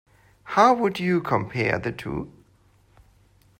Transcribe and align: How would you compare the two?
How 0.45 0.73
would 0.73 0.99
you 0.99 1.21
compare 1.21 1.77
the 1.77 1.91
two? 1.91 2.31